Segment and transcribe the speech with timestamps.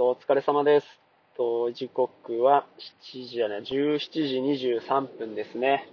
[0.00, 0.86] と、お疲れ様です。
[1.36, 2.64] と、時刻は
[3.12, 3.98] 7時じゃない、17
[4.56, 5.90] 時23分ですね。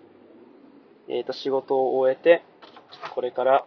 [1.09, 2.42] えっ、と、仕事を終えて、
[3.14, 3.66] これから、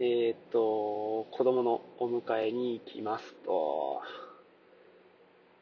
[0.00, 4.02] えっ、と、子供のお迎えに行きますと。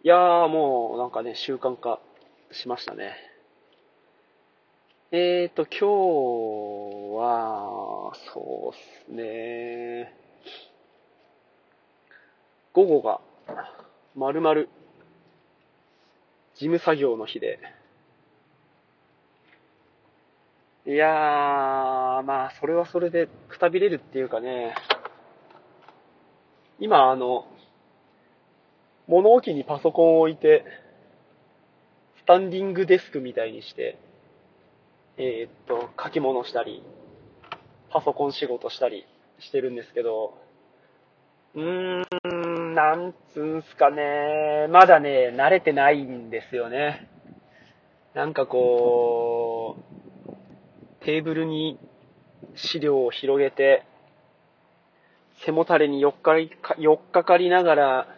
[0.03, 2.01] いやー、もう、なんかね、習慣化
[2.51, 3.15] しましたね。
[5.13, 5.85] えっ、と、今日
[7.17, 10.13] は、そうっすね。
[12.73, 13.21] 午後が、
[14.15, 14.69] まるまる、
[16.55, 17.59] 事務作業の日で。
[20.87, 24.75] いやー、まあ、それはそれでくたびれるっていうかね、
[26.81, 27.47] 今、あの、
[29.07, 30.65] 物置にパソコンを置いて、
[32.19, 33.99] スタンディングデスクみたいにして、
[35.17, 36.83] えー、っと、書き物したり、
[37.91, 39.07] パソコン仕事したり
[39.41, 40.39] してるんですけど、
[41.55, 42.05] うーん、
[42.79, 47.11] なんつうんすかね、まだね、慣れてないんですよね。
[48.15, 49.77] なんかこ
[50.31, 51.77] う、テーブルに
[52.55, 53.83] 資料を広げて、
[55.45, 58.09] 背もたれに寄っかり、寄っかかりながら、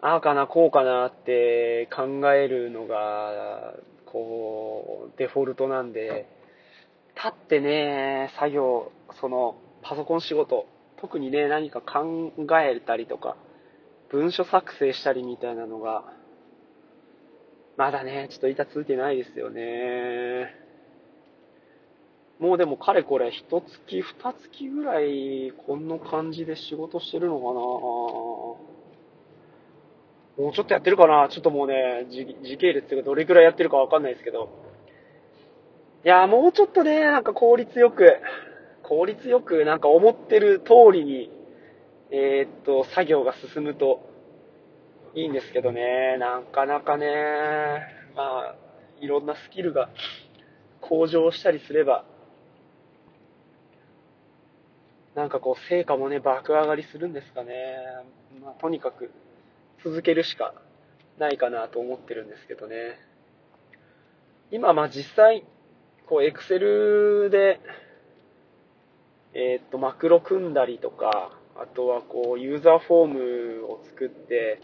[0.00, 3.74] ああかな、こうかなって考えるのが、
[4.06, 6.26] こう、デフォルトなんで、
[7.14, 10.64] 立ってね、作業、その、パソコン仕事、
[11.04, 13.36] 特にね、何か考えたりとか、
[14.10, 16.02] 文書作成したりみたいなのが、
[17.76, 20.54] まだね、ちょっと板ついてないですよね。
[22.38, 28.58] もうでもかれこれ、一月、二月ぐらい、こんな感じで仕事してるのかなも
[30.38, 34.48] うちょっとやってるかなちょっともうね、時系列っていうかどれくらいやってるかわかんないですけど。
[36.02, 38.06] いやもうちょっとね、なんか効率よく、
[38.84, 41.30] 効率よく、なんか思ってる通りに、
[42.10, 44.00] えー、っと、作業が進むと
[45.14, 47.06] いいんですけどね、なかなかね、
[48.14, 48.56] まあ、
[49.00, 49.88] いろんなスキルが
[50.80, 52.04] 向上したりすれば、
[55.14, 57.54] なんかこう、成果もね、爆上がりするんですかね。
[58.42, 59.10] まあ、とにかく、
[59.84, 60.54] 続けるしか
[61.18, 62.98] ないかなと思ってるんですけどね。
[64.50, 65.44] 今、まあ実際、
[66.06, 67.60] こう、エクセルで、
[69.34, 73.06] えっ、と、マクロ組んだりとか、あとはこう、ユーザーフォー
[73.60, 74.60] ムを作って、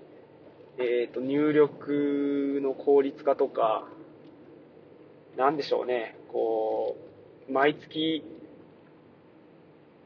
[0.78, 3.88] えっ、と、入力の効率化とか、
[5.36, 6.96] なんでしょうね、こ
[7.48, 8.24] う、毎月、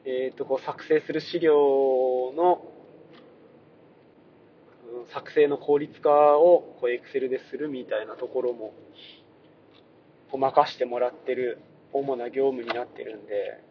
[0.06, 2.64] えっ、と、こう、作成する資料の
[5.12, 8.74] 作成の効率化をこう Excel でするみたいなところも
[10.30, 11.60] こう任してもらってる
[11.92, 13.62] 主な業務になってるんで、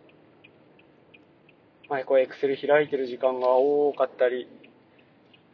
[1.94, 4.48] まあ、こう Excel 開いてる時間が多かったり、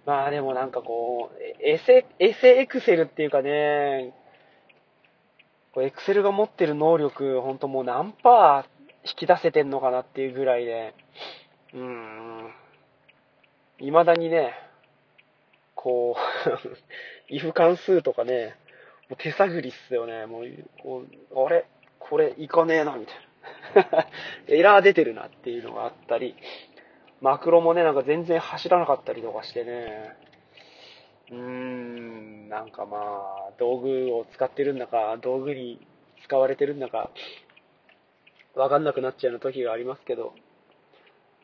[0.06, 4.14] まあでもなんかこう、エセ、エセ Excel っていうかね、
[5.74, 8.64] こう Excel が持ってる能力、ほんともう何パー
[9.04, 10.94] 引き出せてんのかなっていうぐらいで、
[11.74, 12.54] うーん、
[13.80, 14.54] 未だにね、
[15.76, 18.56] こう、 if 関数とかね、
[19.10, 20.26] もう手探りっすよね。
[20.26, 20.44] もう、
[20.82, 21.66] こうあれ？
[22.00, 23.29] これいかねえな、みたいな。
[24.48, 26.36] エラー出てるなっていうのがあったり、
[27.22, 30.16] マクロもね、なんか全然走らなかったりとかしてね、
[31.32, 35.86] うーん、なんかまあ、道具を使ってるんだか、道具に
[36.24, 37.12] 使われてるんだか、
[38.56, 40.34] わかんなくなっちゃうような時がありますけど、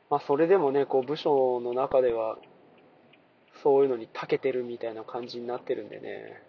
[0.10, 2.38] まあそれでもね、こう部署の中では、
[3.64, 6.42] そういうのに長けてるみたいな感じになってるんでね。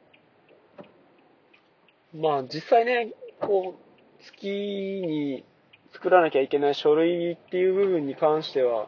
[2.15, 5.44] まあ実際ね、こう、月に
[5.96, 8.86] 作らなきゃいけない書類っていう部分に関しては、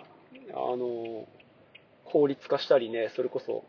[0.52, 1.26] あの、
[2.04, 3.64] 効率化したりね、それこそ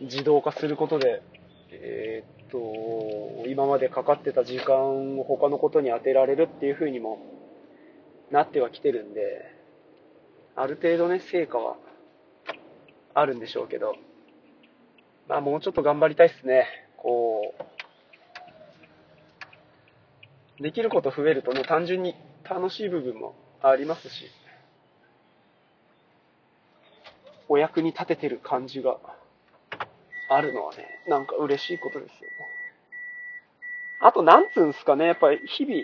[0.00, 1.22] 自動化することで、
[1.70, 7.18] えー、っと、今までかかってた時間を他のことに当てられるっていう風にも
[8.30, 9.20] なってはきてるんで、
[10.56, 11.76] ある程度ね、成果は
[13.12, 13.94] あるんでしょうけど、
[15.28, 16.66] まあもうちょっと頑張りたいっすね。
[16.96, 17.54] こ
[20.58, 22.14] う、できること増えるとね、単純に
[22.48, 24.24] 楽しい部分もありますし、
[27.48, 28.98] お役に立ててる感じが
[30.30, 32.30] あるのはね、なんか嬉しいことですよ。
[34.00, 35.82] あと、なんつうんすかね、やっぱり日々、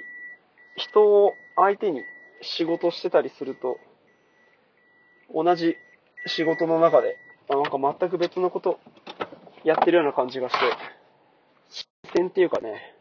[0.76, 2.02] 人を相手に
[2.42, 3.78] 仕事してたりすると、
[5.34, 5.76] 同じ
[6.26, 7.16] 仕事の中で、
[7.48, 8.78] なんか全く別のこと
[9.64, 10.58] やってるような感じがして、
[11.70, 12.94] 視線っていうかね、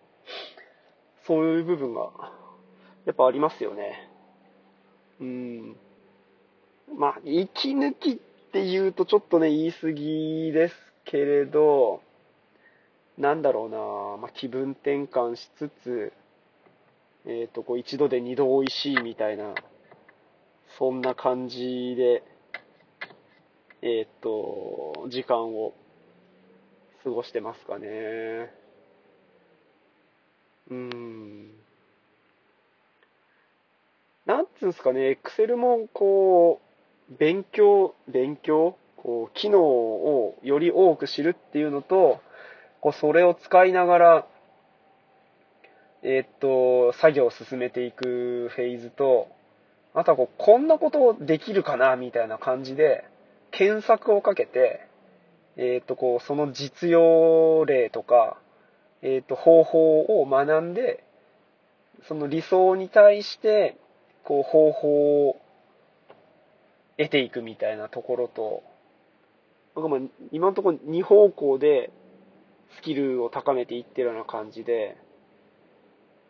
[1.25, 2.09] そういう部分が、
[3.05, 4.09] やっぱありますよね。
[5.19, 5.75] うん。
[6.97, 8.15] まあ、息抜きっ
[8.51, 12.01] て言うとちょっとね、言い過ぎですけれど、
[13.17, 13.77] なんだろうな、
[14.21, 16.13] まあ、気分転換しつつ、
[17.25, 19.53] えっ、ー、と、こう一度で二度美味しいみたいな、
[20.77, 22.23] そんな感じで、
[23.81, 25.73] えっ、ー、と、時間を
[27.03, 27.87] 過ごしてますかね。
[30.69, 31.62] うーん。
[34.25, 36.61] なんつうんすかね、エクセルもこ
[37.11, 38.75] う、勉強、勉強？
[38.95, 42.21] こう、機能をより多く知るっていうのと、
[42.79, 44.27] こう、それを使いながら、
[46.03, 49.27] え、っと、作業を進めていくフェーズと、
[49.93, 53.03] あとはこう、こんなことできるかなみたいな感じで、
[53.51, 54.87] 検索をかけて、
[55.57, 58.37] えっと、こう、その実用例とか、
[59.01, 61.03] えっと、方法を学んで、
[62.07, 63.77] その理想に対して、
[64.23, 65.41] こう、方法を
[66.97, 68.63] 得ていくみたいなところと、
[69.75, 69.99] 僕も
[70.31, 71.91] 今のところ2方向で
[72.77, 74.97] スキルを高めていってるような感じで、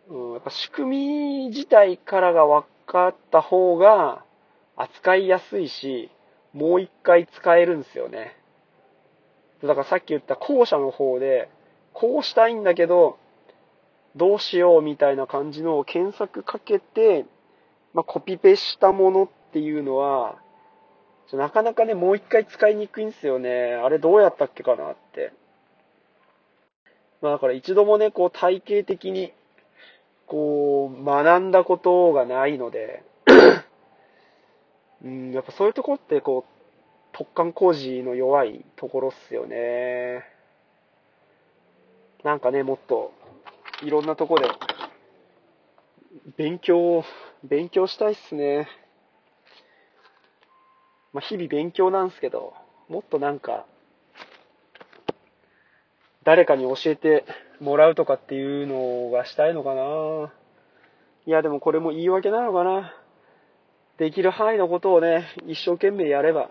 [0.10, 4.24] うん、やっぱ仕組み自体からが分かった方が
[4.76, 6.10] 扱いやすいし、
[6.54, 8.38] もう一回使えるんですよね。
[9.62, 11.50] だからさっき言った後者の方で、
[11.94, 13.18] こうしたいんだけど、
[14.16, 17.26] どうしようみたいな感じの検索かけて、
[17.94, 20.40] まあ、コピペしたものっていうのは、
[21.32, 23.74] なかなかね、もう一回使いにくいんですよね。
[23.74, 25.34] あれどうやったっけかなって。
[27.22, 29.34] まあだから一度もね、こう体系的に、
[30.28, 33.04] こう、学んだことがないので、
[35.04, 36.46] うん、やっぱそういうとこってこ
[37.14, 40.24] う、突貫工事の弱いところっすよね。
[42.24, 43.12] なんかね、もっと、
[43.84, 44.48] いろんなとこで、
[46.38, 47.04] 勉強を、
[47.44, 48.68] 勉強したいっすね。
[51.12, 52.54] まあ、日々勉強なんすけど、
[52.88, 53.66] もっとなんか、
[56.24, 57.26] 誰かに教えて
[57.60, 60.32] もらうとかっていうのがしたいのかな
[61.26, 62.94] いや、でもこれも言い訳なのかな
[63.98, 66.50] できる範囲のことをね、一生懸命やれば、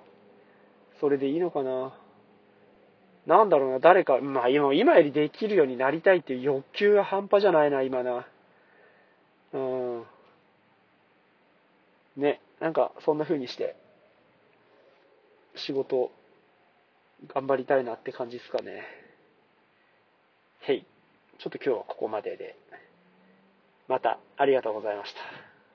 [1.01, 1.95] それでいいのかな。
[3.27, 8.27] なんだろうな、誰か、まあ今、今よりできるようになりたいっていう欲求が半端じゃないな、今な。
[9.55, 10.05] うん。
[12.17, 13.77] ね、なんか、そんな風にして、
[15.57, 16.11] 仕事、
[17.29, 18.85] 頑張りたいなって感じですかね。
[20.61, 20.85] へい。
[21.39, 22.57] ちょっと今日はここまでで。
[23.89, 25.52] また、ありがとうございました。